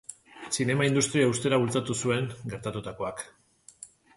[0.61, 3.23] Zinema industria uztera bultzatu zuen gertatutakoak.